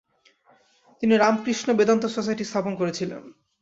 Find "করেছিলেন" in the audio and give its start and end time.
2.75-3.21